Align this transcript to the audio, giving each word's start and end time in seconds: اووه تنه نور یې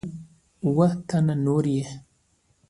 اووه 0.63 0.89
تنه 1.09 1.35
نور 1.45 1.65
یې 1.75 1.83